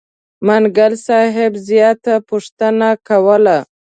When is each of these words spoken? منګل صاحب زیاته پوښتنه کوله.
منګل 0.47 0.93
صاحب 1.07 1.53
زیاته 1.67 2.13
پوښتنه 2.29 2.89
کوله. 3.07 3.57